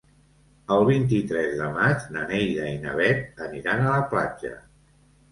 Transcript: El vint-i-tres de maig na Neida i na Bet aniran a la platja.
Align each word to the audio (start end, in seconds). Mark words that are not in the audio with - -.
El 0.75 0.83
vint-i-tres 0.85 1.51
de 1.59 1.67
maig 1.75 2.07
na 2.15 2.23
Neida 2.31 2.69
i 2.77 2.79
na 2.85 2.93
Bet 3.01 3.43
aniran 3.49 3.83
a 3.83 3.93
la 3.97 4.07
platja. 4.15 4.55